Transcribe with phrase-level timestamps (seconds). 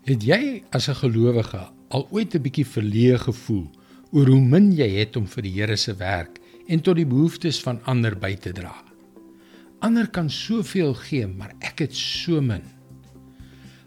[0.00, 3.68] Het jy as 'n gelowige al ooit 'n bietjie verleë gevoel
[4.12, 7.60] oor hoe min jy het om vir die Here se werk en tot die behoeftes
[7.60, 8.74] van ander by te dra?
[9.80, 12.62] Ander kan soveel gee, maar ek het so min.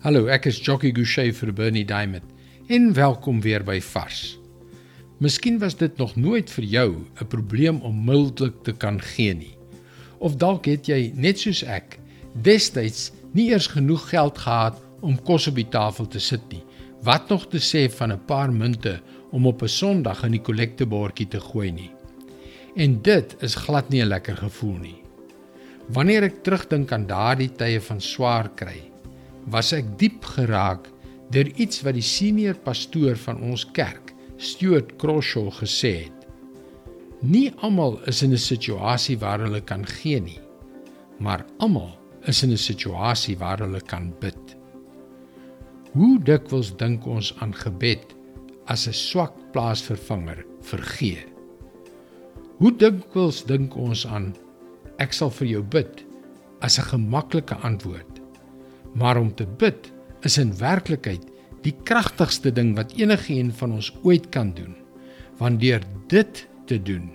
[0.00, 2.24] Hallo, ek is Jockey Gouchee vir Bernie Diamond.
[2.68, 4.38] En welkom weer by Vars.
[5.18, 9.56] Miskien was dit nog nooit vir jou 'n probleem om mildelik te kan gee nie.
[10.18, 11.98] Of dalk het jy net soos ek
[12.42, 16.64] destyds nie eers genoeg geld gehad om kos op die tafel te sit nie.
[17.02, 21.28] Wat nog te sê van 'n paar munte om op 'n Sondag in die kollektebordjie
[21.28, 21.90] te gooi nie.
[22.76, 25.02] En dit is glad nie 'n lekker gevoel nie.
[25.88, 28.90] Wanneer ek terugdink aan daardie tye van swaar kry,
[29.46, 30.88] was ek diep geraak
[31.30, 36.26] deur iets wat die senior pastoor van ons kerk, Stuart Croshaw, gesê het.
[37.20, 40.40] Nie almal is in 'n situasie waar hulle kan gee nie,
[41.18, 44.57] maar almal is in 'n situasie waar hulle kan bid.
[45.98, 48.12] Hoe dikwels dink ons aan gebed
[48.70, 51.22] as 'n swak plaasvervanger vir gee?
[52.58, 54.28] Hoe dikwels dink ons aan
[55.02, 56.04] ek sal vir jou bid
[56.62, 58.20] as 'n gemaklike antwoord?
[58.94, 59.90] Maar om te bid
[60.22, 61.24] is in werklikheid
[61.62, 64.76] die kragtigste ding wat enigiemand van ons ooit kan doen.
[65.38, 67.10] Want deur dit te doen,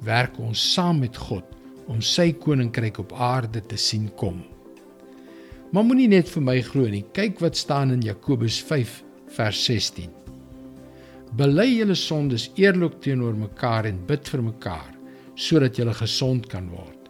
[0.00, 1.44] werk ons saam met God
[1.88, 4.44] om sy koninkryk op aarde te sien kom.
[5.70, 7.04] Maar moenie net vir my glo nie.
[7.14, 8.94] Kyk wat staan in Jakobus 5
[9.36, 10.10] vers 16.
[11.38, 14.96] Bely julle sondes eerlik teenoor mekaar en bid vir mekaar
[15.40, 17.06] sodat julle gesond kan word.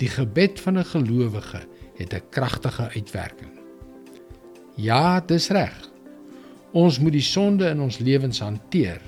[0.00, 1.60] Die gebed van 'n gelowige
[2.00, 3.52] het 'n kragtige uitwerking.
[4.76, 5.90] Ja, dis reg.
[6.72, 9.00] Ons moet die sonde in ons lewens hanteer.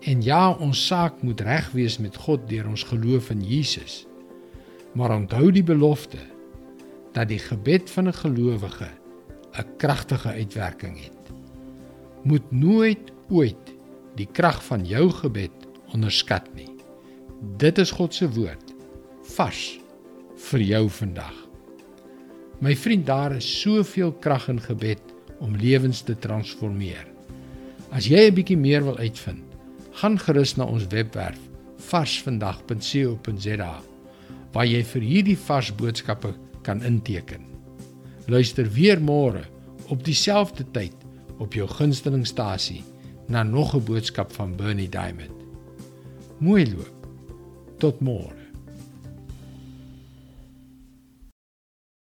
[0.00, 4.06] En ja, ons saak moet reg wees met God deur ons geloof in Jesus.
[4.92, 6.18] Maar onthou die belofte
[7.16, 8.90] dat die gebed van 'n gelowige
[9.56, 11.22] 'n kragtige uitwerking het.
[12.22, 13.74] Moet nooit ooit
[14.14, 15.50] die krag van jou gebed
[15.92, 16.68] onderskat nie.
[17.56, 18.74] Dit is God se woord
[19.22, 19.80] vars
[20.36, 21.48] vir jou vandag.
[22.58, 25.00] My vriend, daar is soveel krag in gebed
[25.38, 27.06] om lewens te transformeer.
[27.90, 29.44] As jy 'n bietjie meer wil uitvind,
[29.90, 31.38] gaan gerus na ons webwerf
[31.76, 33.82] varsvandag.co.za
[34.52, 36.34] waar jy vir hierdie vars boodskappe
[36.66, 37.46] kan inteken.
[38.26, 39.44] Luister weer môre
[39.88, 40.94] op dieselfde tyd
[41.38, 42.82] op jou gunstelingstasie
[43.30, 45.36] na nog 'n boodskap van Bernie Diamond.
[46.38, 47.06] Mooi loop.
[47.78, 48.45] Tot môre.